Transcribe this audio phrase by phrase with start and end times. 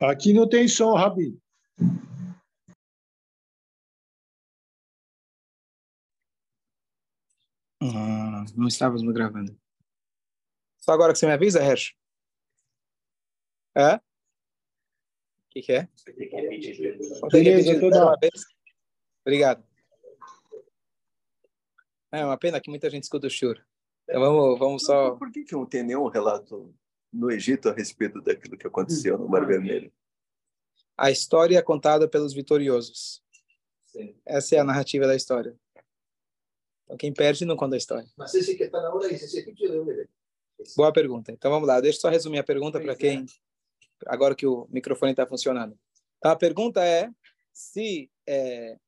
[0.00, 1.38] Aqui não tem som, Rabi.
[7.80, 9.58] Ah, não estávamos gravando.
[10.78, 11.94] Só agora que você me avisa, Hersh?
[13.74, 13.96] É?
[13.96, 14.00] O
[15.50, 15.88] que, que é?
[17.32, 18.18] Beleza, toda.
[19.22, 19.66] Obrigado.
[22.12, 23.64] É uma pena que muita gente escuta o choro.
[24.04, 25.16] Então vamos, vamos só.
[25.16, 26.74] Por que, que não tem nenhum relato
[27.16, 29.92] no Egito a respeito daquilo que aconteceu no Mar Vermelho?
[30.96, 33.22] A história é contada pelos vitoriosos.
[33.86, 34.14] Sim.
[34.24, 35.54] Essa é a narrativa da história.
[36.84, 38.08] Então quem perde não conta a história.
[38.16, 40.08] Mas esse que está na hora, esse egípcio de onde vem?
[40.76, 41.32] Boa pergunta.
[41.32, 43.26] Então vamos lá, deixa eu só resumir a pergunta para quem.
[44.06, 45.78] Agora que o microfone está funcionando.
[46.18, 47.10] Então a pergunta é
[47.52, 48.78] se é,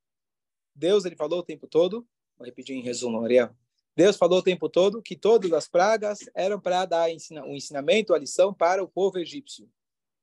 [0.75, 3.54] Deus ele falou o tempo todo, vou repetir em resumo, Ariel.
[3.99, 7.09] Deus falou o tempo todo que todas as pragas eram para dar
[7.45, 9.69] um ensinamento, a lição para o povo egípcio.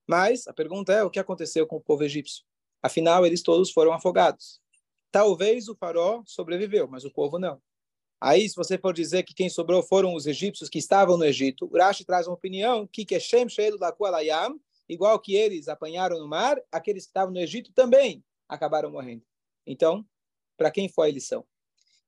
[0.08, 2.46] Mas a pergunta é o que aconteceu com o povo egípcio?
[2.82, 4.62] Afinal, eles todos foram afogados.
[5.12, 7.62] Talvez o faraó sobreviveu, mas o povo não.
[8.22, 11.70] Aí, se você for dizer que quem sobrou foram os egípcios que estavam no Egito,
[11.70, 14.58] Urashi traz uma opinião que Keshem Sheelu Lakualayam,
[14.88, 19.26] igual que eles apanharam no mar, aqueles que estavam no Egito também acabaram morrendo.
[19.68, 20.06] Então,
[20.56, 21.46] para quem foi a lição?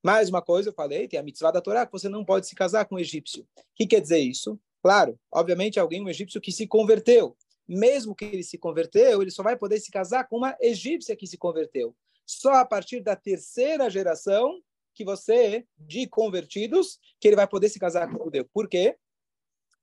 [0.04, 2.56] Mais uma coisa, eu falei, tem a mitzvah da Torá, que você não pode se
[2.56, 3.44] casar com um egípcio.
[3.58, 4.60] O que quer dizer isso?
[4.82, 7.36] Claro, obviamente, alguém, um egípcio que se converteu.
[7.68, 11.28] Mesmo que ele se converteu, ele só vai poder se casar com uma egípcia que
[11.28, 11.96] se converteu.
[12.26, 14.62] Só a partir da terceira geração
[14.94, 18.48] que você, de convertidos, que ele vai poder se casar com o judeu.
[18.54, 18.98] Por quê?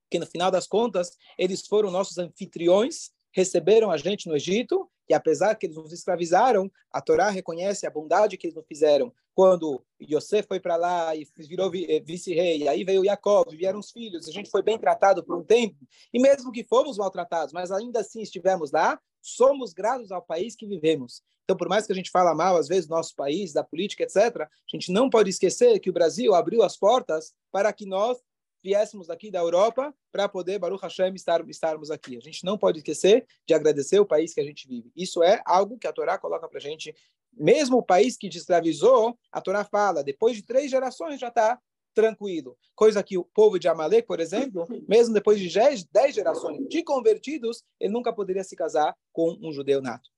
[0.03, 5.15] Porque no final das contas, eles foram nossos anfitriões, receberam a gente no Egito, e
[5.15, 9.13] apesar que eles nos escravizaram, a Torá reconhece a bondade que eles nos fizeram.
[9.35, 14.29] Quando Yosef foi para lá e virou eh, vice-rei, aí veio Jacob, vieram os filhos,
[14.29, 15.77] a gente foi bem tratado por um tempo,
[16.13, 20.67] e mesmo que fomos maltratados, mas ainda assim estivemos lá, somos gratos ao país que
[20.67, 21.23] vivemos.
[21.45, 24.03] Então, por mais que a gente fala mal, às vezes, do nosso país, da política,
[24.03, 28.19] etc., a gente não pode esquecer que o Brasil abriu as portas para que nós
[28.65, 32.17] viéssemos daqui da Europa para poder, Baruch Hashem, estar, estarmos aqui.
[32.17, 34.91] A gente não pode esquecer de agradecer o país que a gente vive.
[34.97, 36.95] Isso é algo que a Torá coloca para a gente.
[37.31, 41.61] Mesmo o país que te escravizou, a Torá fala, depois de três gerações já está
[41.93, 42.57] tranquilo.
[42.75, 45.53] Coisa que o povo de Amalek, por exemplo, mesmo depois de
[45.93, 50.11] dez gerações de convertidos, ele nunca poderia se casar com um judeu nato.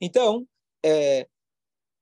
[0.00, 0.46] Então,
[0.84, 1.28] é,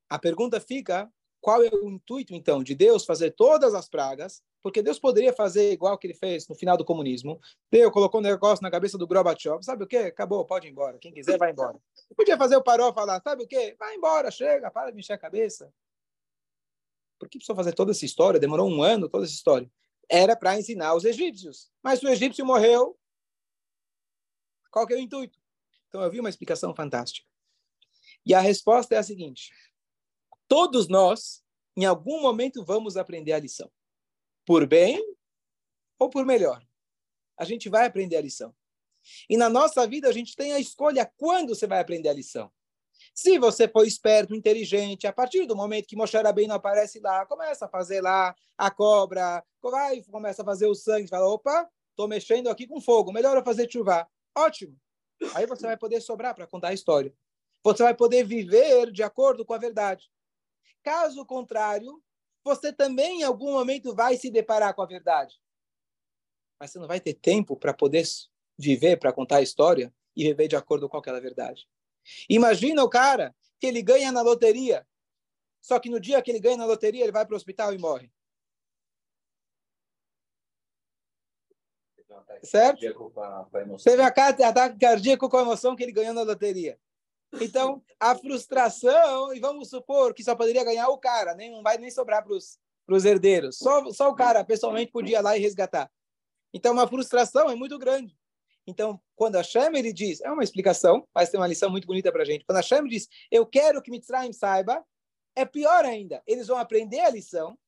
[0.09, 1.11] a pergunta fica:
[1.43, 4.41] qual é o intuito, então, de Deus fazer todas as pragas?
[4.63, 7.41] Porque Deus poderia fazer igual que ele fez no final do comunismo.
[7.69, 9.61] Deus colocou um negócio na cabeça do Gorbachev.
[9.61, 9.97] Sabe o quê?
[9.97, 10.99] Acabou, pode ir embora.
[11.01, 11.77] Quem quiser, vai embora.
[12.17, 13.75] Podia fazer o Paró falar: sabe o quê?
[13.77, 15.75] Vai embora, chega, para de mexer a cabeça.
[17.19, 18.39] Por que precisou fazer toda essa história?
[18.39, 19.69] Demorou um ano, toda essa história.
[20.09, 21.73] Era para ensinar os egípcios.
[21.83, 22.97] Mas o egípcio morreu,
[24.71, 25.37] qual que é o intuito?
[25.89, 27.27] Então eu vi uma explicação fantástica.
[28.25, 29.51] E a resposta é a seguinte:
[30.53, 31.43] todos nós,
[31.75, 33.73] em algum momento, vamos aprender a lição.
[34.45, 35.03] Por bem
[35.99, 36.63] ou por melhor.
[37.39, 38.55] A gente vai aprender a lição.
[39.31, 42.53] E na nossa vida, a gente tem a escolha quando você vai aprender a lição.
[43.15, 47.65] Se você for esperto, inteligente, a partir do momento que Moshe não aparece lá, começa
[47.65, 52.51] a fazer lá a cobra, vai, começa a fazer o sangue, fala, opa, estou mexendo
[52.51, 54.07] aqui com fogo, melhor eu fazer chuva.
[54.37, 54.79] Ótimo.
[55.35, 57.11] Aí você vai poder sobrar para contar a história.
[57.65, 60.13] Você vai poder viver de acordo com a verdade.
[60.83, 62.03] Caso contrário,
[62.45, 65.41] você também em algum momento vai se deparar com a verdade.
[66.59, 68.05] Mas você não vai ter tempo para poder
[68.59, 71.69] viver, para contar a história e viver de acordo com aquela verdade.
[72.29, 74.87] Imagina o cara que ele ganha na loteria,
[75.61, 77.79] só que no dia que ele ganha na loteria, ele vai para o hospital e
[77.79, 78.11] morre.
[82.43, 82.81] Certo?
[83.83, 86.79] Teve ataque cardíaco com a emoção que ele ganhou na loteria.
[87.41, 91.79] Então, a frustração, e vamos supor que só poderia ganhar o cara, nem, não vai
[91.79, 93.57] nem sobrar para os herdeiros.
[93.59, 95.91] Só, só o cara, pessoalmente, podia ir lá e resgatar.
[96.53, 98.17] Então, uma frustração é muito grande.
[98.67, 102.13] Então, quando a Shem ele diz, é uma explicação, mas tem uma lição muito bonita
[102.13, 102.45] para a gente.
[102.45, 104.85] Quando a Shem diz, eu quero que Mitzrayim saiba,
[105.35, 106.23] é pior ainda.
[106.27, 107.59] Eles vão aprender a lição,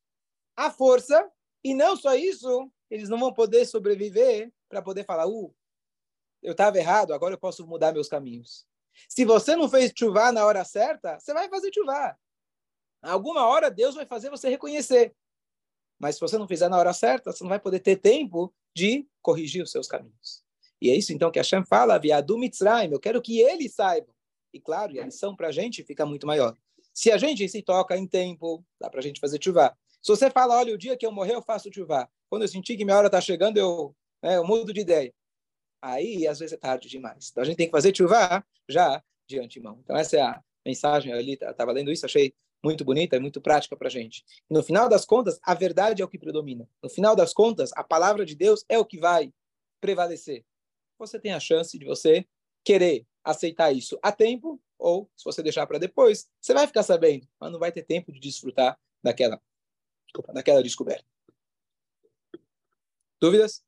[0.57, 1.29] a força,
[1.65, 5.55] e não só isso, eles não vão poder sobreviver para poder falar, uh,
[6.43, 8.67] eu estava errado, agora eu posso mudar meus caminhos.
[9.09, 12.19] Se você não fez chuvar na hora certa, você vai fazer chuvar.
[13.03, 15.15] Alguma hora Deus vai fazer você reconhecer.
[15.99, 19.07] Mas se você não fizer na hora certa, você não vai poder ter tempo de
[19.23, 20.43] corrigir os seus caminhos.
[20.81, 24.13] E é isso então que Hashem fala, Viadu Mitzrayim, eu quero que ele saiba.
[24.53, 26.57] E claro, a lição para a gente fica muito maior.
[26.93, 29.77] Se a gente se toca em tempo, dá para a gente fazer chuva.
[30.01, 32.09] Se você fala, olha, o dia que eu morrer, eu faço chuva.
[32.29, 35.13] Quando eu sentir que minha hora está chegando, eu, né, eu mudo de ideia.
[35.85, 37.29] Aí às vezes é tarde demais.
[37.31, 39.79] Então a gente tem que fazer chuva já de antemão.
[39.83, 43.43] Então essa é a mensagem ali, estava tá, lendo isso, achei muito bonita e muito
[43.43, 44.25] prática para a gente.
[44.49, 46.67] no final das contas, a verdade é o que predomina.
[46.83, 49.33] No final das contas, a palavra de Deus é o que vai
[49.81, 50.45] prevalecer.
[50.99, 52.27] Você tem a chance de você
[52.65, 57.29] querer aceitar isso a tempo, ou se você deixar para depois, você vai ficar sabendo,
[57.39, 59.39] mas não vai ter tempo de desfrutar daquela,
[60.33, 61.05] daquela descoberta.
[63.21, 63.63] Dúvidas?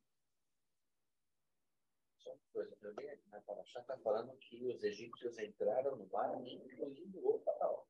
[3.77, 7.83] Já está falando que os egípcios entraram no mar, incluindo o faraó.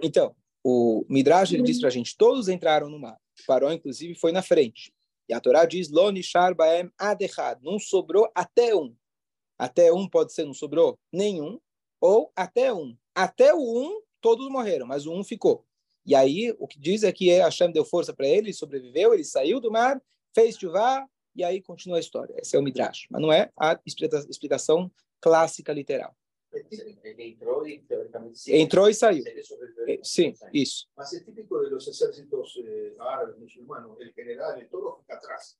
[0.00, 3.20] Então, o Midrash ele diz para a gente, todos entraram no mar.
[3.36, 4.94] O faraó, inclusive, foi na frente.
[5.28, 7.60] E a Torá diz, Lo nishar baem adechad.
[7.64, 8.94] Não sobrou até um.
[9.58, 11.58] Até um pode ser não sobrou nenhum,
[12.00, 12.96] ou até um.
[13.12, 15.66] Até o um, todos morreram, mas o um ficou.
[16.06, 19.58] E aí, o que diz é que Hashem deu força para ele sobreviveu, ele saiu
[19.58, 20.00] do mar,
[20.32, 22.34] fez chuvá, e aí continua a história.
[22.38, 23.06] Esse é o Midrash.
[23.10, 26.14] Mas não é a explicação clássica literal.
[26.52, 29.24] Ele entrou e, teoricamente, entrou e saiu.
[30.02, 30.86] Sim, isso.
[30.94, 35.56] Mas é típico dos exércitos eh, árabes, muçulmanos, o general, todo fica atrás.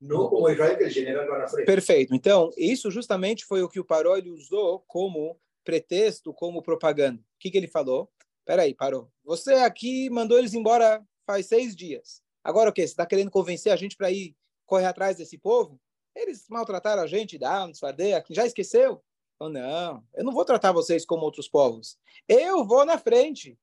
[0.00, 1.66] Não como Israel, que o general vai na frente.
[1.66, 2.14] Perfeito.
[2.14, 7.20] Então, isso justamente foi o que o Paró usou como pretexto, como propaganda.
[7.20, 8.08] O que, que ele falou?
[8.44, 9.10] Peraí, parou.
[9.24, 12.22] Você aqui mandou eles embora faz seis dias.
[12.42, 12.82] Agora o quê?
[12.82, 14.34] Você está querendo convencer a gente para ir
[14.70, 15.80] correr atrás desse povo?
[16.14, 19.02] Eles maltrataram a gente, dá, nos fardeia, já esqueceu?
[19.34, 21.98] Então, não, eu não vou tratar vocês como outros povos.
[22.28, 23.58] Eu vou na frente.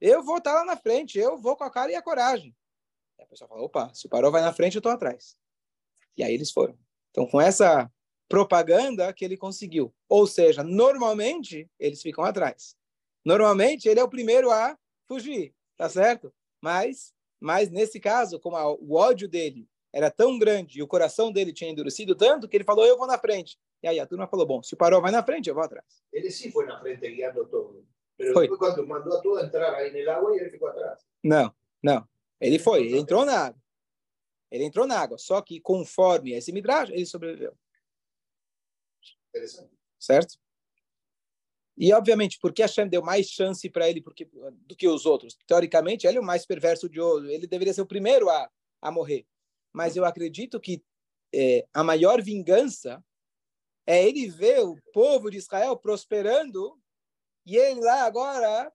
[0.00, 1.18] Eu vou estar tá lá na frente.
[1.18, 2.56] Eu vou com a cara e a coragem.
[3.18, 5.36] E a pessoa fala, opa, se o Paró vai na frente, eu estou atrás.
[6.16, 6.76] E aí eles foram.
[7.10, 7.90] Então, com essa
[8.28, 9.94] propaganda que ele conseguiu.
[10.08, 12.74] Ou seja, normalmente eles ficam atrás.
[13.24, 14.76] Normalmente ele é o primeiro a
[15.06, 16.32] fugir, tá certo?
[16.60, 21.32] Mas, mas nesse caso, como a, o ódio dele era tão grande e o coração
[21.32, 23.58] dele tinha endurecido tanto que ele falou: Eu vou na frente.
[23.82, 25.86] E aí a turma falou: Bom, se o Paró vai na frente, eu vou atrás.
[26.12, 27.86] Ele sim foi na frente guiando todo.
[28.18, 28.48] Mas foi.
[28.48, 31.00] quando mandou a todos entrar aí no água, ele ficou atrás.
[31.24, 32.06] Não, não.
[32.40, 33.60] Ele foi, ele entrou na água.
[34.50, 37.54] Ele entrou na água, só que conforme esse midrash, ele sobreviveu.
[39.28, 39.70] Interessante.
[39.98, 40.38] Certo?
[41.76, 44.28] E, obviamente, porque Hashem deu mais chance para ele porque,
[44.66, 45.34] do que os outros?
[45.46, 47.30] Teoricamente, ele é o mais perverso de ouro.
[47.30, 48.50] Ele deveria ser o primeiro a,
[48.82, 49.26] a morrer.
[49.72, 50.82] Mas eu acredito que
[51.32, 53.02] é, a maior vingança
[53.86, 56.78] é ele ver o povo de Israel prosperando
[57.46, 58.72] e ele lá agora,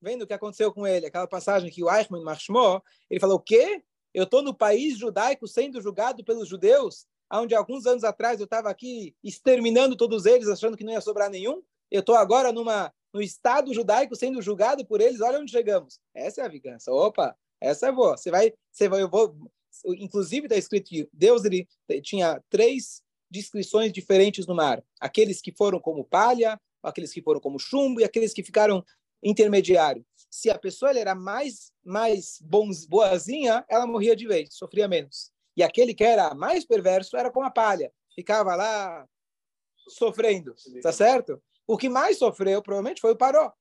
[0.00, 3.40] vendo o que aconteceu com ele, aquela passagem que o Eichmann marchou, ele falou: o
[3.40, 3.82] quê?
[4.14, 8.70] Eu estou no país judaico sendo julgado pelos judeus, onde alguns anos atrás eu estava
[8.70, 11.62] aqui exterminando todos eles, achando que não ia sobrar nenhum.
[11.90, 15.20] Eu estou agora numa no Estado judaico sendo julgado por eles.
[15.20, 15.98] Olha onde chegamos.
[16.14, 16.92] Essa é a vingança.
[16.92, 18.16] Opa, essa é boa.
[18.16, 19.34] Você vai, você vai, eu vou.
[19.84, 21.68] Inclusive está escrito que Deus ele
[22.02, 27.58] tinha três descrições diferentes no mar: aqueles que foram como palha, aqueles que foram como
[27.58, 28.84] chumbo e aqueles que ficaram
[29.22, 30.04] intermediário.
[30.30, 35.32] Se a pessoa era mais mais bons, boazinha, ela morria de vez, sofria menos.
[35.56, 39.06] E aquele que era mais perverso era com a palha, ficava lá
[39.88, 41.42] sofrendo, tá certo?
[41.66, 43.52] O que mais sofreu provavelmente foi o Paró.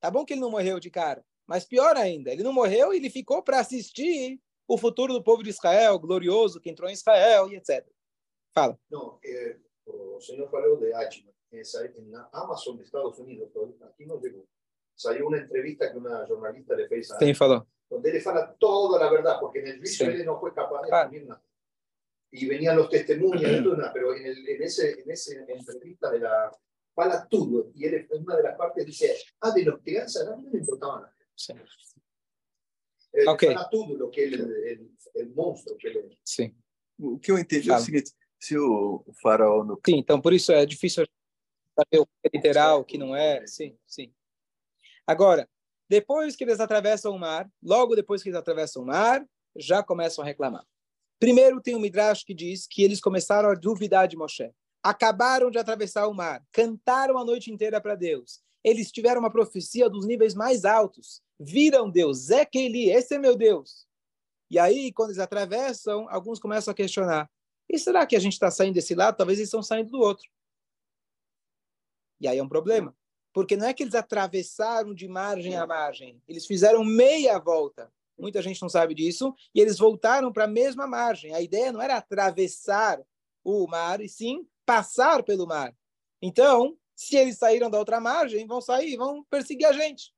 [0.00, 2.98] Tá bom que ele não morreu de cara, mas pior ainda, ele não morreu e
[2.98, 7.48] ele ficou para assistir o futuro do povo de Israel, glorioso, que entrou em Israel
[7.50, 7.86] e etc.
[8.54, 8.78] Fala.
[8.90, 11.32] Não, é, o senhor falou de Atman,
[12.08, 13.48] na Amazon dos Estados Unidos,
[13.82, 14.46] aqui não chegou.
[14.96, 17.66] salió una entrevista que una jornalista le fez a Sim, falou.
[17.88, 20.90] donde él fala toda la verdad, porque en el juicio él no fue capaz de
[20.90, 21.42] decir nada.
[22.32, 23.62] Y venían los testimonios,
[23.94, 26.50] pero en, el, en, ese, en esa entrevista de la
[26.94, 27.70] fala todo.
[27.74, 30.06] Y él en una de las partes dice, ah, de los que han
[30.42, 31.16] mí no importaba nada.
[31.34, 31.52] Sí.
[33.16, 33.54] Ele okay.
[33.54, 36.08] fala tudo que ele, el, el monstro que ele é.
[36.22, 36.54] Sim.
[36.98, 37.78] O que eu entendi fala.
[37.78, 39.64] é o seguinte, se o, o faraó...
[39.64, 39.80] No...
[39.84, 41.06] Sim, então por isso é difícil
[41.74, 43.46] saber o que é literal, o que não é.
[43.46, 44.12] Sim, sim.
[45.06, 45.48] Agora,
[45.88, 50.22] depois que eles atravessam o mar, logo depois que eles atravessam o mar, já começam
[50.22, 50.66] a reclamar.
[51.18, 54.50] Primeiro tem o um Midrash que diz que eles começaram a duvidar de Moshe.
[54.82, 58.40] Acabaram de atravessar o mar, cantaram a noite inteira para Deus.
[58.66, 61.22] Eles tiveram uma profecia dos níveis mais altos.
[61.38, 63.86] Viram Deus, Zé Keli, esse é meu Deus.
[64.50, 67.30] E aí, quando eles atravessam, alguns começam a questionar:
[67.68, 69.16] e será que a gente está saindo desse lado?
[69.16, 70.28] Talvez eles estão saindo do outro.
[72.20, 72.96] E aí é um problema
[73.36, 77.92] porque não é que eles atravessaram de margem a margem, eles fizeram meia volta.
[78.18, 81.34] Muita gente não sabe disso, e eles voltaram para a mesma margem.
[81.34, 82.98] A ideia não era atravessar
[83.44, 85.76] o mar, e sim passar pelo mar.
[86.22, 90.14] Então, se eles saíram da outra margem, vão sair, vão perseguir a gente.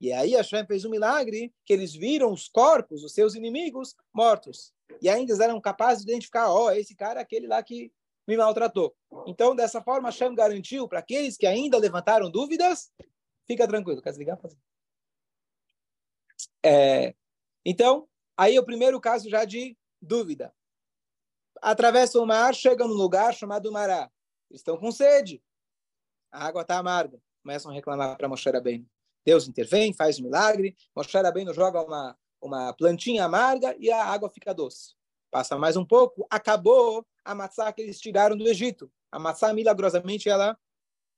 [0.00, 4.72] E aí Hashem fez um milagre que eles viram os corpos, os seus inimigos, mortos.
[5.00, 7.92] E ainda eram capazes de identificar, ó, oh, esse cara é aquele lá que
[8.26, 8.94] me maltratou.
[9.26, 12.92] Então, dessa forma, Hashem garantiu para aqueles que ainda levantaram dúvidas,
[13.46, 14.00] fica tranquilo.
[14.00, 14.38] Quer desligar?
[16.64, 17.14] É,
[17.64, 20.54] então, aí é o primeiro caso já de dúvida.
[21.60, 24.10] Atravessam o mar, chegam num lugar chamado Mará.
[24.50, 25.42] Eles estão com sede.
[26.32, 27.20] A água está amarga.
[27.42, 28.86] Começam a reclamar para Moshe Rabbeinu.
[29.24, 30.74] Deus intervém, faz um milagre.
[30.96, 34.94] Moshe Rabbeinu joga uma, uma plantinha amarga e a água fica doce.
[35.30, 38.90] Passa mais um pouco, acabou a matzá que eles tiraram do Egito.
[39.10, 40.58] A matzá, milagrosamente, ela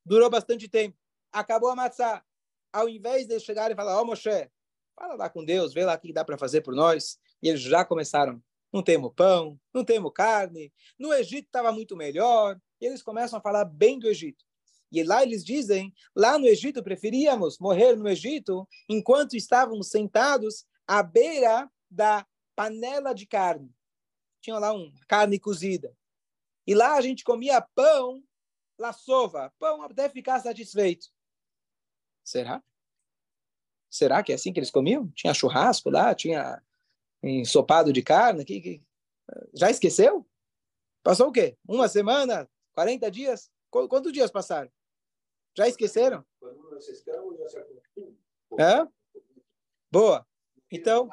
[0.05, 0.97] durou bastante tempo.
[1.33, 2.23] Acabou a matzá.
[2.73, 4.51] Ao invés de chegarem e falar, ó oh, Moshe,
[4.97, 7.19] fala lá com Deus, vê lá o que dá para fazer por nós.
[7.43, 8.43] E eles já começaram.
[8.73, 10.73] Não temos pão, não temos carne.
[10.99, 12.61] No Egito estava muito melhor.
[12.81, 14.45] E eles começam a falar bem do Egito.
[15.01, 21.03] E lá eles dizem, lá no Egito preferíamos morrer no Egito enquanto estávamos sentados à
[21.03, 23.75] beira da panela de carne.
[24.41, 25.97] Tinha lá um carne cozida.
[26.67, 28.23] E lá a gente comia pão,
[28.79, 31.07] la sova, pão até ficar satisfeito.
[32.23, 32.63] Será?
[33.91, 35.09] Será que é assim que eles comiam?
[35.11, 36.63] Tinha churrasco lá, tinha
[37.23, 38.45] ensopado de carne?
[38.45, 38.83] Que, que...
[39.53, 40.27] Já esqueceu?
[41.03, 41.57] Passou o quê?
[41.69, 42.49] Uma semana?
[42.73, 43.51] 40 dias?
[43.71, 44.71] Quantos dias passaram?
[45.57, 46.25] Já esqueceram?
[48.59, 48.87] É?
[49.91, 50.27] Boa.
[50.71, 51.09] Então,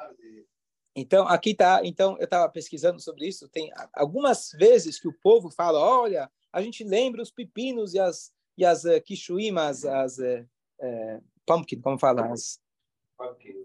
[0.94, 1.80] então aqui tá.
[1.84, 3.48] Então eu estava pesquisando sobre isso.
[3.48, 8.32] Tem algumas vezes que o povo fala: olha, a gente lembra os pepinos e as
[8.56, 10.46] e as uh, quichuimas, as uh,
[10.80, 12.60] uh, pumpkin, como fala, as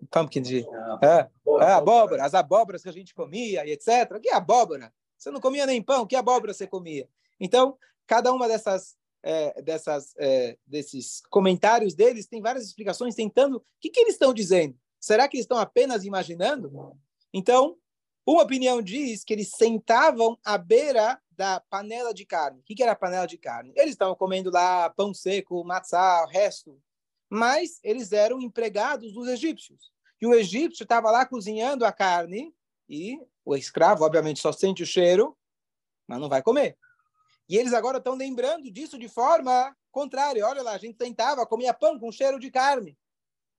[0.10, 0.66] pumpkin de
[1.02, 1.30] é,
[1.62, 4.20] é, abóbora, as abóboras que a gente comia e etc.
[4.22, 4.94] Que abóbora?
[5.18, 7.10] Você não comia nem pão, que abóbora você comia?
[7.40, 8.96] Então, cada uma dessas
[9.28, 13.58] é, dessas, é, desses comentários deles, tem várias explicações tentando.
[13.58, 14.80] O que, que eles estão dizendo?
[15.02, 16.98] Será que eles estão apenas imaginando?
[17.34, 17.78] Então,
[18.26, 22.62] uma opinião diz que eles sentavam à beira da panela de carne.
[22.62, 23.74] O que, que era a panela de carne?
[23.76, 26.82] Eles estavam comendo lá pão seco, matzá, resto.
[27.30, 29.92] Mas eles eram empregados dos egípcios.
[30.22, 32.56] E o egípcio estava lá cozinhando a carne
[32.88, 35.38] e o escravo, obviamente, só sente o cheiro,
[36.08, 36.78] mas não vai comer.
[37.50, 40.46] E eles agora estão lembrando disso de forma contrária.
[40.46, 42.98] Olha lá, a gente tentava, comia pão com cheiro de carne.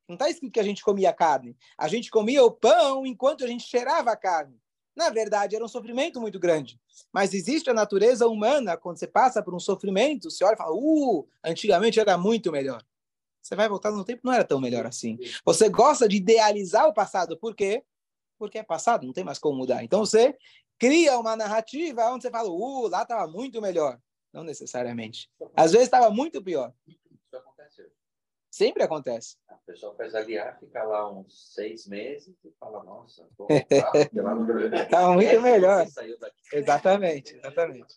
[0.08, 1.56] Não está escrito que a gente comia carne.
[1.76, 4.58] A gente comia o pão enquanto a gente cheirava a carne.
[4.96, 6.80] Na verdade, era um sofrimento muito grande.
[7.12, 10.74] Mas existe a natureza humana, quando você passa por um sofrimento, você olha e fala,
[10.74, 12.82] uh, antigamente era muito melhor.
[13.40, 15.16] Você vai voltar no tempo, não era tão melhor assim.
[15.44, 17.84] Você gosta de idealizar o passado, por quê?
[18.38, 19.84] Porque é passado, não tem mais como mudar.
[19.84, 20.36] Então você
[20.78, 23.98] cria uma narrativa onde você fala, uh, lá estava muito melhor.
[24.32, 25.30] Não necessariamente.
[25.56, 26.72] Às vezes estava muito pior.
[26.86, 27.90] Isso acontece.
[28.50, 29.36] Sempre acontece.
[29.48, 33.26] A pessoa faz aliar, fica lá uns seis meses e fala, nossa,
[34.82, 35.86] estava muito melhor.
[36.52, 37.94] Exatamente, exatamente.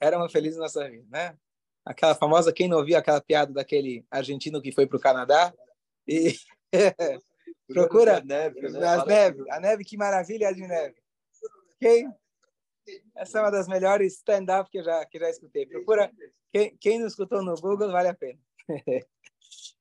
[0.00, 1.36] Era uma feliz nossa vida, né?
[1.84, 5.52] Aquela famosa, quem não ouviu aquela piada daquele argentino que foi para o Canadá
[6.06, 6.34] e
[7.68, 8.86] procura neve, né?
[8.86, 10.96] as neve, a neve, que maravilha de neve.
[11.80, 12.12] Quem?
[13.14, 15.66] Essa é uma das melhores stand-up que eu já, que já escutei.
[15.66, 16.10] Procura.
[16.52, 18.38] Quem, quem não escutou no Google, vale a pena.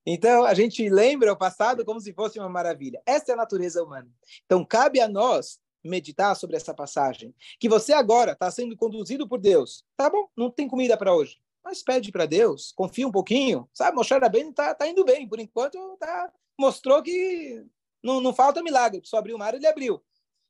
[0.05, 3.01] então, a gente lembra o passado como se fosse uma maravilha.
[3.05, 4.09] Essa é a natureza humana.
[4.45, 7.33] Então, cabe a nós meditar sobre essa passagem.
[7.59, 9.85] Que você agora está sendo conduzido por Deus.
[9.95, 11.37] Tá bom, não tem comida para hoje.
[11.63, 13.69] Mas pede para Deus, confia um pouquinho.
[13.73, 15.27] Sabe, Moshe bem está tá indo bem.
[15.27, 17.65] Por enquanto, tá, mostrou que
[18.03, 19.01] não, não falta milagre.
[19.03, 20.01] Só abriu o mar, ele abriu.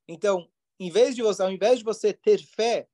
[0.08, 0.48] Então,
[0.80, 2.88] em vez de você, ao invés de você ter fé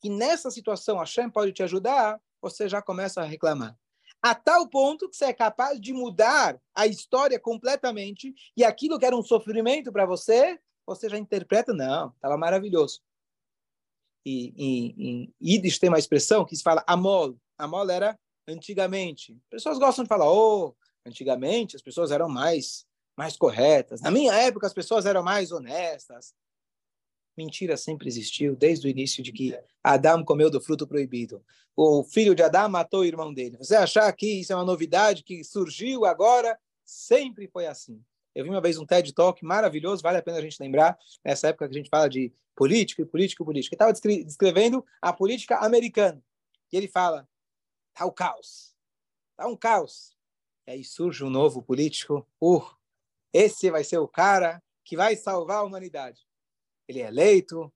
[0.00, 3.76] que nessa situação a Hashem pode te ajudar, você já começa a reclamar.
[4.22, 9.06] A tal ponto que você é capaz de mudar a história completamente e aquilo que
[9.06, 13.00] era um sofrimento para você, você já interpreta, não, estava maravilhoso.
[14.26, 17.36] E em, Yiddish tem uma expressão que se fala amol.
[17.58, 18.18] Amol era
[18.48, 19.38] antigamente.
[19.50, 20.74] Pessoas gostam de falar, oh,
[21.06, 24.00] antigamente as pessoas eram mais mais corretas.
[24.00, 26.34] Na minha época as pessoas eram mais honestas
[27.36, 31.44] mentira sempre existiu desde o início de que Adão comeu do fruto proibido.
[31.76, 33.56] O filho de Adão matou o irmão dele.
[33.56, 38.00] Você achar que isso é uma novidade que surgiu agora, sempre foi assim.
[38.34, 41.48] Eu vi uma vez um TED Talk maravilhoso, vale a pena a gente lembrar, nessa
[41.48, 43.74] época que a gente fala de política e política e política.
[43.74, 46.22] Ele estava descrevendo a política americana.
[46.72, 47.28] E ele fala:
[47.92, 48.74] tá o caos.
[49.36, 50.16] Tá um caos.
[50.66, 52.26] E aí surge um novo político.
[52.40, 52.64] Uh,
[53.32, 56.24] esse vai ser o cara que vai salvar a humanidade
[56.88, 57.72] ele é eleito.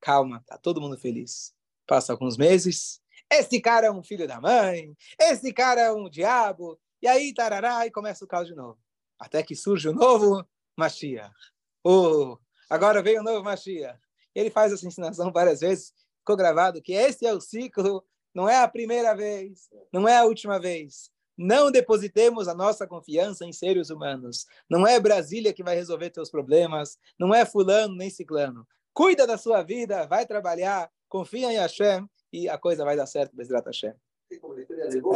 [0.00, 1.54] Calma, tá todo mundo feliz.
[1.86, 3.00] Passa alguns meses.
[3.30, 4.96] Esse cara é um filho da mãe.
[5.18, 6.78] Esse cara é um diabo.
[7.02, 8.78] E aí, tarará, e começa o caos de novo.
[9.18, 10.46] Até que surge o novo
[10.76, 11.34] Mashiach.
[11.82, 13.98] Oh, agora veio o novo Mashiach.
[14.34, 18.58] Ele faz essa ensinação várias vezes, ficou gravado que esse é o ciclo, não é
[18.58, 21.10] a primeira vez, não é a última vez.
[21.36, 24.46] Não depositemos a nossa confiança em seres humanos.
[24.70, 28.66] Não é Brasília que vai resolver teus problemas, não é fulano nem ciclano.
[28.94, 33.36] Cuida da sua vida, vai trabalhar, confia em Hashem e a coisa vai dar certo,
[33.36, 33.92] Bezrat Hashem.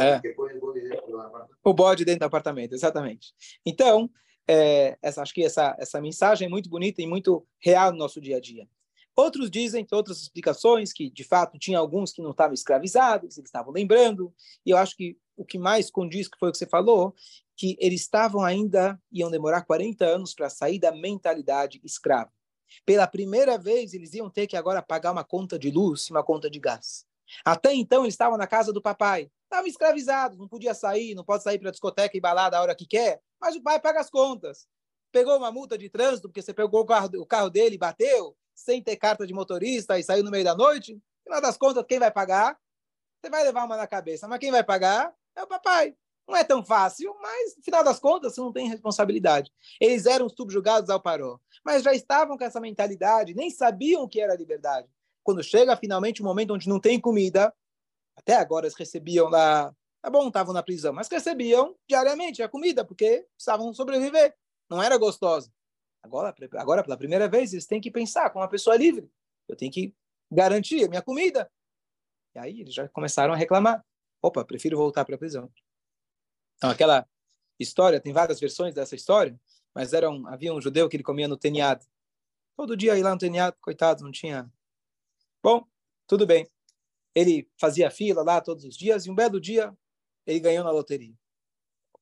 [0.01, 0.21] É.
[1.63, 3.33] O bode dentro do apartamento, exatamente.
[3.65, 4.09] Então,
[4.47, 8.21] é, essa, acho que essa, essa mensagem é muito bonita e muito real no nosso
[8.21, 8.67] dia a dia.
[9.15, 13.71] Outros dizem, outras explicações, que de fato tinha alguns que não estavam escravizados, eles estavam
[13.73, 14.33] lembrando,
[14.65, 17.13] e eu acho que o que mais condiz que foi o que você falou,
[17.57, 22.31] que eles estavam ainda, iam demorar 40 anos para sair da mentalidade escrava.
[22.85, 26.23] Pela primeira vez, eles iam ter que agora pagar uma conta de luz e uma
[26.23, 27.05] conta de gás.
[27.43, 31.43] Até então, eles estavam na casa do papai, estavam escravizados, não podia sair, não pode
[31.43, 34.09] sair para a discoteca e balada a hora que quer, mas o pai paga as
[34.09, 34.67] contas.
[35.11, 38.35] Pegou uma multa de trânsito porque você pegou o carro, o carro dele e bateu,
[38.61, 40.93] sem ter carta de motorista e saiu no meio da noite.
[40.93, 42.57] No final das contas, quem vai pagar?
[43.21, 45.95] Você vai levar uma na cabeça, mas quem vai pagar é o papai.
[46.27, 49.51] Não é tão fácil, mas no final das contas você não tem responsabilidade.
[49.79, 54.21] Eles eram subjugados ao paró, mas já estavam com essa mentalidade, nem sabiam o que
[54.21, 54.87] era liberdade.
[55.23, 57.53] Quando chega finalmente o momento onde não tem comida,
[58.15, 62.85] até agora eles recebiam lá, tá bom, estavam na prisão, mas recebiam diariamente a comida,
[62.85, 64.35] porque precisavam sobreviver.
[64.69, 65.51] Não era gostosa.
[66.03, 69.09] Agora, agora, pela primeira vez, eles têm que pensar como uma pessoa livre.
[69.47, 69.95] Eu tenho que
[70.31, 71.51] garantir a minha comida.
[72.33, 73.85] E aí eles já começaram a reclamar.
[74.21, 75.51] Opa, prefiro voltar para a prisão.
[76.55, 77.07] Então, aquela
[77.59, 79.39] história, tem várias versões dessa história,
[79.73, 81.85] mas era um, havia um judeu que ele comia no teniado.
[82.55, 84.51] Todo dia ia lá no teniado, coitado, não tinha.
[85.41, 85.65] Bom,
[86.07, 86.47] tudo bem.
[87.13, 89.75] Ele fazia fila lá todos os dias e um belo dia
[90.25, 91.15] ele ganhou na loteria.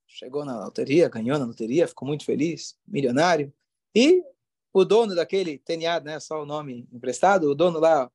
[0.05, 3.53] Chegou na loteria, ganhou na loteria, ficou muito feliz, milionário.
[3.95, 4.23] E
[4.73, 8.11] o dono daquele TNA, né, só o nome emprestado, o dono lá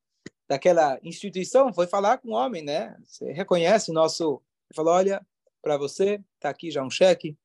[0.47, 2.95] daquela instituição foi falar com o homem, né?
[3.03, 4.41] Você reconhece o nosso...
[4.69, 5.25] Ele falou, olha,
[5.61, 7.37] para você, está aqui já um cheque,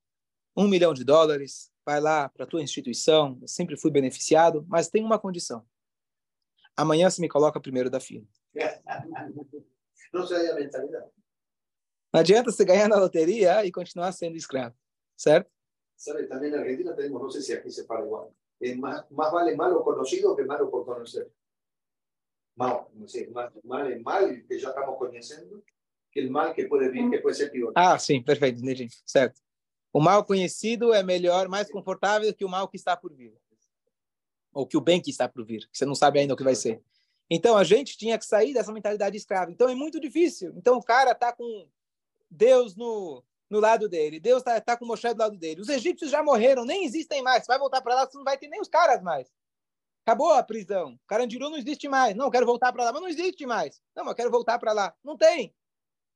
[0.56, 4.88] um milhão de dólares, vai lá para a tua instituição, eu sempre fui beneficiado, mas
[4.88, 5.64] tem uma condição.
[6.76, 8.26] Amanhã você me coloca primeiro da fila.
[10.12, 11.10] Não sei a mentalidade.
[12.12, 14.74] Não adianta você ganhar na loteria e continuar sendo escravo,
[15.16, 15.50] certo?
[16.00, 16.24] ¿Sabe?
[16.24, 19.54] También en Argentina tenemos, no sé si aquí se para igual, es más, más vale
[19.54, 21.30] malo conocido que malo por conocer.
[22.56, 25.62] Mal, sí, más, mal es mal que já estamos conhecendo
[26.10, 27.74] que o mal que pode vir, que pode ser pior.
[27.76, 28.88] Ah, sim, perfeito, entendi.
[29.04, 29.42] Certo.
[29.92, 33.34] O mal conhecido é melhor, mais confortável que o mal que está por vir.
[34.54, 36.42] Ou que o bem que está por vir, que você não sabe ainda o que
[36.42, 36.82] vai ser.
[37.28, 39.50] Então, a gente tinha que sair dessa mentalidade escrava.
[39.50, 40.54] Então, é muito difícil.
[40.56, 41.68] Então, o cara está com
[42.30, 44.20] Deus no, no lado dele.
[44.20, 45.60] Deus está tá com Moshe do lado dele.
[45.60, 47.44] Os egípcios já morreram, nem existem mais.
[47.44, 49.28] Você vai voltar para lá, você não vai ter nem os caras mais.
[50.06, 50.98] Acabou a prisão.
[51.06, 52.14] Carandiru não existe mais.
[52.14, 53.82] Não, quero voltar para lá, mas não existe mais.
[53.94, 54.94] Não, mas quero voltar para lá.
[55.04, 55.54] Não tem.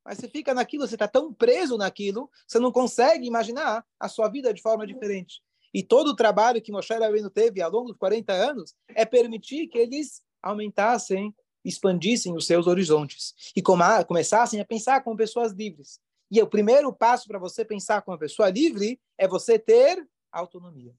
[0.04, 4.28] Mas você fica naquilo, você está tão preso naquilo, você não consegue imaginar a sua
[4.28, 5.42] vida de forma diferente.
[5.72, 9.66] E todo o trabalho que Moshe Rabbeinu teve ao longo dos 40 anos é permitir
[9.66, 15.98] que eles aumentassem, expandissem os seus horizontes e começassem a pensar como pessoas livres.
[16.30, 20.94] E o primeiro passo para você pensar como uma pessoa livre é você ter autonomia.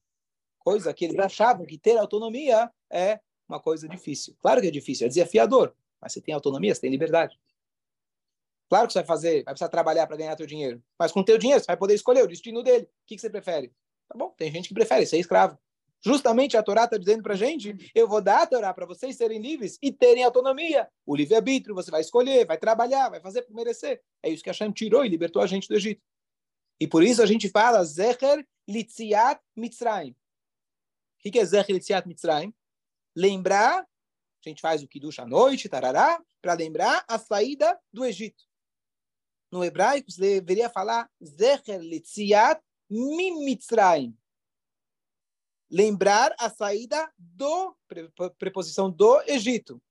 [0.59, 4.35] Coisa que eles achavam que ter autonomia é uma coisa difícil.
[4.41, 7.39] Claro que é difícil, é desafiador, mas você tem autonomia, você tem liberdade.
[8.67, 11.38] Claro que você vai fazer, vai precisar trabalhar para ganhar seu dinheiro, mas com teu
[11.38, 12.85] dinheiro você vai poder escolher o destino dele.
[12.85, 13.71] O que, que você prefere?
[14.07, 15.57] Tá bom, tem gente que prefere ser escravo.
[16.06, 19.15] Justamente a Torá está dizendo para a gente: eu vou dar a Torá para vocês
[19.15, 20.88] serem livres e terem autonomia.
[21.04, 24.00] O livre-arbítrio, você vai escolher, vai trabalhar, vai fazer por merecer.
[24.22, 26.04] É isso que Hashem tirou e libertou a gente do Egito.
[26.80, 30.12] E por isso a gente fala Zecher Litziat Mitzrayim.
[30.12, 32.54] O que é Zecher Litziat Mitzrayim?
[33.15, 38.44] Lembrar, a gente faz o Kiddush à noite, tarará, para lembrar a saída do Egito.
[39.52, 44.15] No hebraico, você deveria falar Zecher Litziat Mitzrayim
[45.69, 47.75] lembrar a saída do,
[48.38, 49.82] preposição do Egito.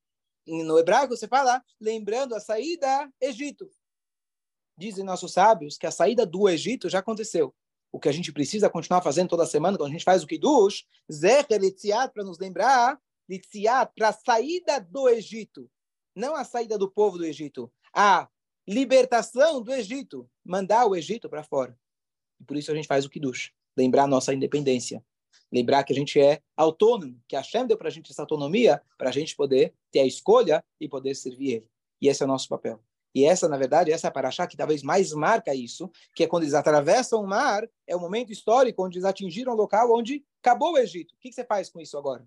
[0.47, 3.71] No hebraico você fala lembrando a saída Egito.
[4.77, 7.55] Dizem nossos sábios que a saída do Egito já aconteceu.
[7.93, 10.85] O que a gente precisa continuar fazendo toda semana, quando a gente faz o Kiddush,
[11.11, 15.71] Zecher Litziat, para nos lembrar, Litziat, para a saída do Egito.
[16.15, 17.73] Não a saída do povo do Egito.
[17.95, 18.29] A
[18.67, 20.29] libertação do Egito.
[20.45, 21.79] Mandar o Egito para fora.
[22.41, 23.53] E por isso a gente faz o Kiddush.
[23.77, 25.05] Lembrar a nossa independência.
[25.55, 28.83] Lembrar que a gente é autônomo, que a Hashem deu para a gente essa autonomia
[28.99, 31.69] para a gente poder ter a escolha e poder servir Ele.
[32.03, 32.81] E esse é o nosso papel.
[33.15, 36.27] E essa, na verdade, essa é a paraxá que talvez mais marca isso, que é
[36.27, 40.25] quando eles atravessam o mar, é o momento histórico onde eles atingiram o local onde
[40.43, 41.15] acabou o Egito.
[41.15, 42.27] O que, que você faz com isso agora?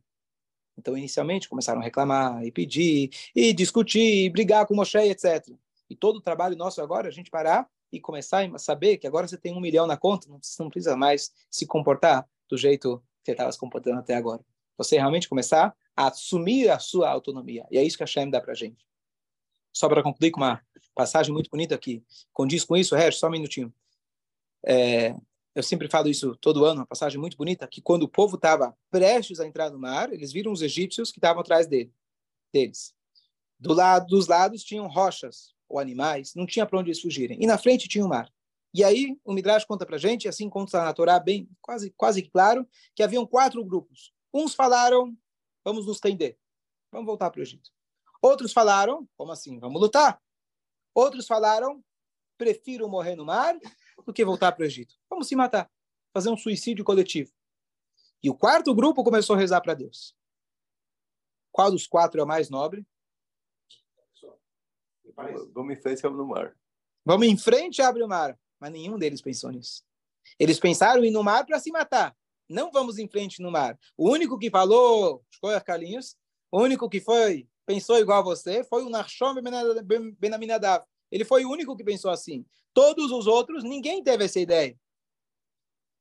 [0.77, 5.49] Então, inicialmente, começaram a reclamar e pedir, e discutir, e brigar com Moshe, etc.
[5.89, 9.27] E todo o trabalho nosso agora a gente parar e começar a saber que agora
[9.27, 13.31] você tem um milhão na conta, não, não precisa mais se comportar do jeito você
[13.33, 14.43] estava se comportando até agora.
[14.77, 17.65] Você realmente começar a assumir a sua autonomia.
[17.69, 18.85] E é isso que a Shem dá para gente.
[19.73, 20.61] Só para concluir com uma
[20.95, 23.73] passagem muito bonita aqui, condiz com isso, Regis, só um minutinho.
[24.65, 25.15] É,
[25.53, 28.75] eu sempre falo isso todo ano, uma passagem muito bonita, que quando o povo estava
[28.89, 31.93] prestes a entrar no mar, eles viram os egípcios que estavam atrás dele,
[32.51, 32.93] deles.
[33.59, 37.37] Do lado, dos lados tinham rochas ou animais, não tinha para onde eles fugirem.
[37.41, 38.31] E na frente tinha o mar.
[38.77, 42.69] E aí o Midrash conta para gente, assim conta na Torá bem, quase, quase claro,
[42.93, 44.13] que haviam quatro grupos.
[44.31, 45.17] Uns falaram,
[45.65, 46.37] vamos nos render,
[46.91, 47.71] vamos voltar para o Egito.
[48.21, 50.21] Outros falaram, como assim, vamos lutar.
[50.93, 51.83] Outros falaram,
[52.37, 53.57] prefiro morrer no mar
[54.05, 54.93] do que voltar para o Egito.
[55.09, 55.71] Vamos se matar,
[56.13, 57.33] fazer um suicídio coletivo.
[58.21, 60.15] E o quarto grupo começou a rezar para Deus.
[61.51, 62.85] Qual dos quatro é o mais nobre?
[65.15, 66.55] Vamos em frente e abre o mar.
[67.03, 68.39] Vamos em frente e abre o mar.
[68.59, 69.83] Mas nenhum deles pensou nisso.
[70.39, 72.15] Eles pensaram em ir no mar para se matar.
[72.49, 73.77] Não vamos em frente no mar.
[73.95, 76.15] O único que falou, escolha Carlinhos,
[76.51, 79.35] o único que foi, pensou igual a você, foi o Nachshon
[80.17, 80.85] Benaminadav.
[81.11, 82.45] Ele foi o único que pensou assim.
[82.73, 84.77] Todos os outros, ninguém teve essa ideia.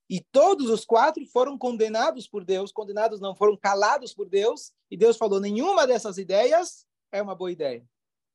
[0.09, 4.97] E todos os quatro foram condenados por Deus, condenados não, foram calados por Deus, e
[4.97, 7.85] Deus falou: nenhuma dessas ideias é uma boa ideia.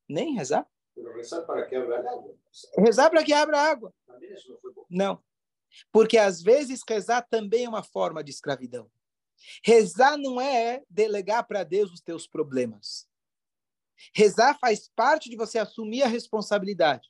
[0.07, 0.67] Nem rezar.
[1.15, 2.35] Rezar para que abra água.
[2.77, 3.93] Rezar para que abra água.
[4.89, 5.23] Não.
[5.91, 8.91] Porque às vezes rezar também é uma forma de escravidão.
[9.63, 13.07] Rezar não é delegar para Deus os teus problemas.
[14.13, 17.09] Rezar faz parte de você assumir a responsabilidade.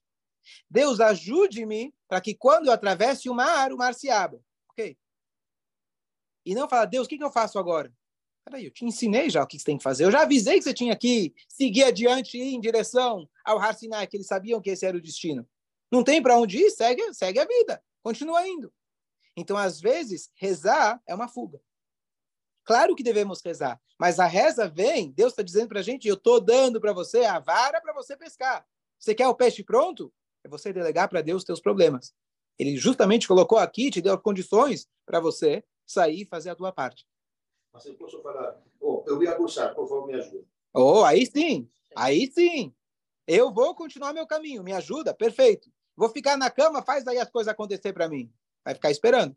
[0.70, 4.42] Deus ajude-me para que quando eu atravesse o mar, o mar se abra.
[4.70, 4.98] Ok?
[6.46, 7.94] E não falar, Deus, o que, que eu faço agora?
[8.44, 10.06] Peraí, eu te ensinei já o que você tem que fazer.
[10.06, 13.76] Eu já avisei que você tinha que seguir adiante e ir em direção ao Har
[13.76, 15.48] Sinai, que eles sabiam que esse era o destino.
[15.92, 17.84] Não tem para onde ir, segue, segue a vida.
[18.02, 18.74] Continua indo.
[19.36, 21.62] Então, às vezes, rezar é uma fuga.
[22.64, 26.14] Claro que devemos rezar, mas a reza vem, Deus está dizendo para a gente, eu
[26.14, 28.66] estou dando para você a vara para você pescar.
[29.00, 30.14] Você quer o peixe pronto?
[30.44, 32.14] É você delegar para Deus os teus problemas.
[32.58, 37.06] Ele justamente colocou aqui, te deu condições para você sair e fazer a tua parte.
[37.74, 40.46] Mas eu posso falar, oh, eu vou abusar, por favor, me ajuda.
[40.74, 42.74] Oh, aí sim, aí sim.
[43.28, 45.72] Eu vou continuar meu caminho, me ajuda, perfeito.
[45.96, 48.32] Vou ficar na cama, faz aí as coisas acontecer para mim.
[48.64, 49.36] Vai ficar esperando.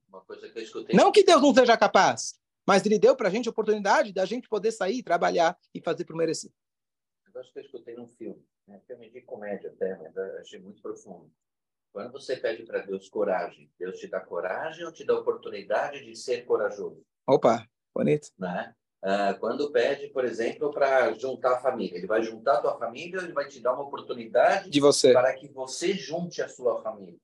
[0.86, 4.12] Que não que Deus não seja capaz, mas ele deu para a gente a oportunidade
[4.12, 6.50] da gente poder sair, trabalhar e fazer por merecer.
[7.34, 8.80] Eu acho que eu escutei num filme, né?
[8.86, 11.30] filme de comédia até, mas achei muito profundo.
[11.92, 16.16] Quando você pede para Deus coragem, Deus te dá coragem ou te dá oportunidade de
[16.16, 17.04] ser corajoso?
[17.26, 18.28] Opa, bonito.
[18.38, 18.74] Né?
[19.06, 23.18] Ah, quando pede, por exemplo, para juntar a família, ele vai juntar a tua família,
[23.18, 27.20] ele vai te dar uma oportunidade de você para que você junte a sua família,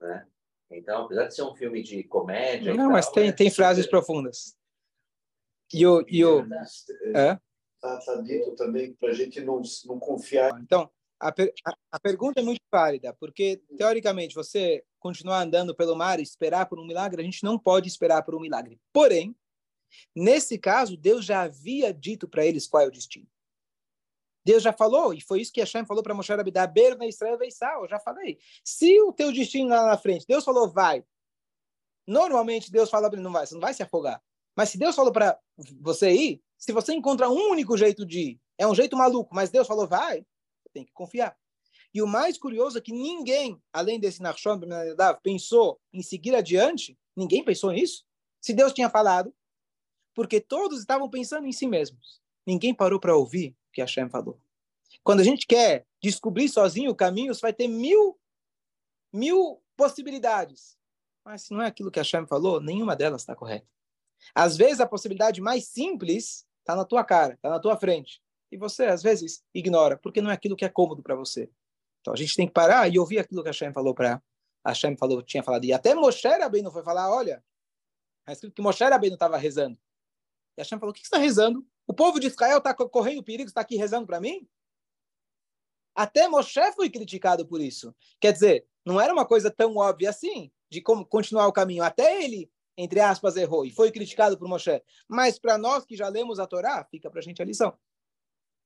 [0.00, 0.26] né?
[0.72, 3.86] Então, apesar de ser um filme de comédia, não, tal, mas tem é tem frases
[3.86, 4.56] profundas.
[5.72, 6.40] E o e o
[7.14, 7.38] é?
[7.80, 10.60] Tá, tá dito também para a gente não não confiar.
[10.60, 15.94] Então a, per, a, a pergunta é muito válida, porque teoricamente você continuar andando pelo
[15.94, 18.80] mar e esperar por um milagre, a gente não pode esperar por um milagre.
[18.92, 19.32] Porém
[20.14, 23.26] Nesse caso, Deus já havia dito para eles qual é o destino.
[24.44, 27.82] Deus já falou, e foi isso que Hashem falou para Moshe Rabbeinu, Berna Israel Veissal,
[27.82, 28.38] eu já falei.
[28.62, 31.02] Se o teu destino lá na frente, Deus falou, vai.
[32.06, 34.22] Normalmente Deus fala para ele, não vai, você não vai se afogar.
[34.54, 35.38] Mas se Deus falou para
[35.80, 39.50] você ir, se você encontra um único jeito de ir, é um jeito maluco, mas
[39.50, 40.24] Deus falou, vai,
[40.72, 41.36] tem que confiar.
[41.92, 44.60] E o mais curioso é que ninguém, além desse Nachshon
[45.22, 48.04] pensou em seguir adiante, ninguém pensou nisso.
[48.40, 49.34] Se Deus tinha falado,
[50.14, 52.20] porque todos estavam pensando em si mesmos.
[52.46, 54.38] Ninguém parou para ouvir o que Hashem falou.
[55.02, 58.18] Quando a gente quer descobrir sozinho o caminho, você vai ter mil,
[59.12, 60.76] mil possibilidades.
[61.24, 63.66] Mas se não é aquilo que Hashem falou, nenhuma delas está correta.
[64.34, 68.22] Às vezes, a possibilidade mais simples está na tua cara, está na tua frente.
[68.52, 71.50] E você, às vezes, ignora, porque não é aquilo que é cômodo para você.
[72.00, 74.22] Então, a gente tem que parar e ouvir aquilo que Hashem falou para
[74.66, 75.64] Hashem falou, tinha falado.
[75.64, 77.44] E até Moshe Rabbeinu foi falar, olha,
[78.20, 79.78] está escrito que Moshe Rabbeinu estava rezando.
[80.56, 81.66] E Hashem falou: O que você está rezando?
[81.86, 84.48] O povo de Israel está correndo perigo, está aqui rezando para mim?
[85.94, 87.94] Até Moshe foi criticado por isso.
[88.18, 91.84] Quer dizer, não era uma coisa tão óbvia assim, de como continuar o caminho.
[91.84, 94.82] Até ele, entre aspas, errou e foi criticado por Moshe.
[95.08, 97.76] Mas para nós que já lemos a Torá, fica para a gente a lição.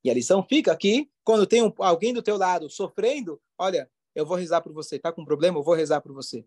[0.02, 4.24] E a lição fica aqui, quando tem um, alguém do teu lado sofrendo, olha, eu
[4.24, 4.98] vou rezar por você.
[4.98, 5.58] Tá com problema?
[5.58, 6.46] Eu vou rezar por você.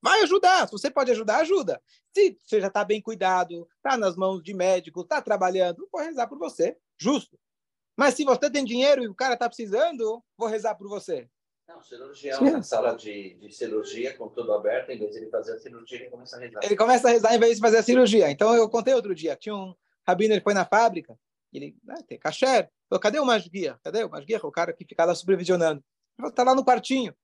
[0.00, 0.66] Vai ajudar.
[0.66, 1.80] Se você pode ajudar, ajuda.
[2.14, 6.26] Se você já está bem cuidado, está nas mãos de médico, está trabalhando, vou rezar
[6.26, 6.76] por você.
[6.96, 7.38] Justo.
[7.96, 11.28] Mas se você tem dinheiro e o cara está precisando, vou rezar por você.
[11.68, 12.50] Não, cirurgião Sim.
[12.52, 15.98] na sala de, de cirurgia, com tudo aberto, em vez de ele fazer a cirurgia,
[15.98, 16.60] ele começa a rezar.
[16.62, 18.30] Ele começa a rezar em vez de fazer a cirurgia.
[18.30, 19.74] Então, eu contei outro dia, tinha um
[20.06, 21.18] rabino, ele foi na fábrica,
[21.52, 23.78] ele, né, tem caché, falou, cadê o masguia?
[23.84, 24.38] Cadê o masguia?
[24.42, 25.80] O cara que fica lá supervisionando.
[25.80, 27.14] Ele falou, tá lá no quartinho.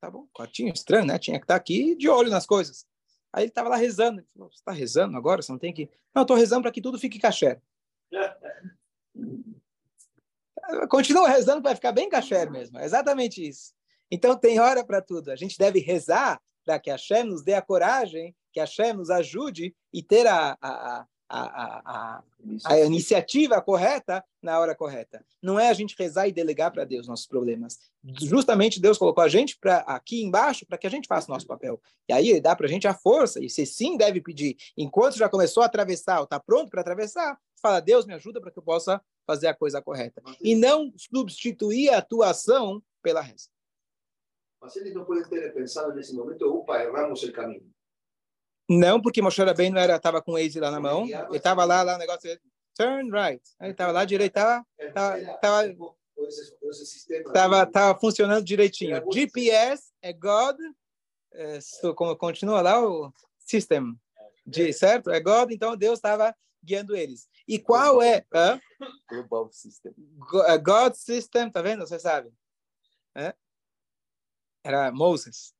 [0.00, 1.18] Tá bom, quartinho estranho, né?
[1.18, 2.86] Tinha que estar tá aqui de olho nas coisas.
[3.32, 4.20] Aí ele estava lá rezando.
[4.20, 5.42] Ele falou, você está rezando agora?
[5.42, 5.90] Você não tem que...
[6.14, 7.60] Não, eu estou rezando para que tudo fique caché.
[10.88, 12.78] Continua rezando para ficar bem caché mesmo.
[12.78, 13.72] É exatamente isso.
[14.10, 15.30] Então tem hora para tudo.
[15.30, 18.92] A gente deve rezar para que a Hashem nos dê a coragem, que a Hashem
[18.92, 22.22] nos ajude e ter a, a, a, a,
[22.64, 25.24] a, iniciativa correta na hora correta.
[25.42, 27.78] Não é a gente rezar e delegar para Deus nossos problemas.
[28.22, 31.46] Justamente Deus colocou a gente pra, aqui embaixo para que a gente faça o nosso
[31.46, 31.80] papel.
[32.08, 34.56] E aí ele dá para a gente a força, e você sim deve pedir.
[34.76, 38.50] Enquanto já começou a atravessar, ou está pronto para atravessar, fala, Deus me ajuda para
[38.50, 40.22] que eu possa fazer a coisa correta.
[40.40, 43.48] E não substituir a tua ação pela reza.
[44.60, 47.70] Mas eles não podem ter pensado nesse momento, opa, erramos o caminho.
[48.68, 51.04] Não, porque Moshe bem não era, estava com o Waze lá na mão.
[51.06, 52.38] Ele estava lá, lá o negócio,
[52.76, 53.42] turn right.
[53.60, 54.66] Ele estava lá direito, estava
[57.32, 59.02] tava, tava, funcionando direitinho.
[59.12, 60.56] GPS é God,
[61.32, 61.58] é,
[61.94, 63.98] como continua lá o system,
[64.46, 65.10] de, certo?
[65.10, 67.28] É God, então Deus estava guiando eles.
[67.46, 68.24] E qual é?
[68.34, 68.60] Hã?
[69.08, 69.94] Global System.
[70.46, 71.86] É, God System, tá vendo?
[71.86, 72.30] Você sabe?
[73.14, 73.34] É?
[74.64, 75.54] Era Moses.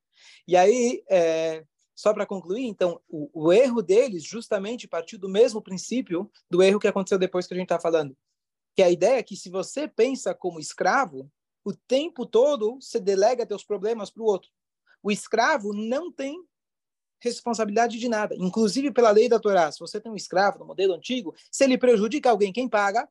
[0.47, 1.65] E aí, é,
[1.99, 6.79] só para concluir, então, o, o, erro deles justamente partiu do mesmo princípio do erro
[6.79, 8.17] que aconteceu depois que a gente está falando.
[8.77, 11.29] Que a ideia é que se você pensa como escravo,
[11.65, 14.49] o tempo todo você delega teus problemas para o outro.
[15.03, 16.41] O escravo não tem
[17.21, 18.37] responsabilidade de nada.
[18.37, 21.77] Inclusive pela lei da Torá, se você tem um escravo no modelo antigo, se ele
[21.77, 23.09] prejudica alguém, quem paga?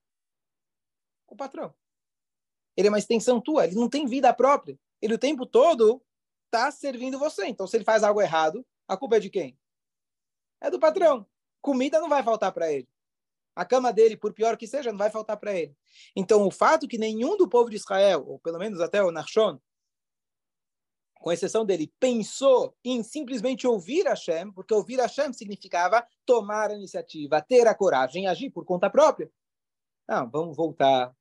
[1.28, 1.76] O patrão.
[2.78, 4.80] Ele é uma extensão tua, ele não tem vida própria.
[5.02, 6.02] Ele o tempo todo
[6.46, 7.48] está servindo você.
[7.48, 9.58] Então, se ele faz algo errado, a culpa é de quem?
[10.62, 11.28] É do patrão.
[11.62, 12.88] Comida não vai faltar para ele.
[13.56, 15.76] A cama dele, por pior que seja, não vai faltar para ele.
[16.16, 19.60] Então, o fato que nenhum do povo de Israel, ou pelo menos até o Nachshon,
[21.16, 27.42] com exceção dele, pensou em simplesmente ouvir Hashem, porque ouvir Hashem significava tomar a iniciativa,
[27.42, 29.30] ter a coragem, agir por conta própria.
[30.08, 31.14] Não, vamos voltar,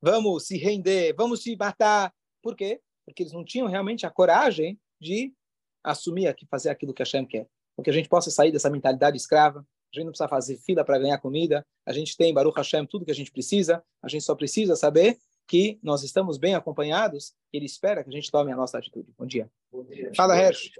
[0.00, 2.14] vamos se render, vamos se matar.
[2.40, 2.80] Por quê?
[3.04, 5.34] Porque eles não tinham realmente a coragem de
[5.82, 7.46] assumir aqui, fazer aquilo que Hashem quer.
[7.76, 10.98] Porque a gente possa sair dessa mentalidade escrava, a gente não precisa fazer fila para
[10.98, 14.34] ganhar comida, a gente tem, Baruch Hashem, tudo que a gente precisa, a gente só
[14.34, 18.78] precisa saber que nós estamos bem acompanhados, ele espera que a gente tome a nossa
[18.78, 19.12] atitude.
[19.18, 19.50] Bom dia.
[19.70, 20.10] Bom dia.
[20.16, 20.70] Fala, Hersh.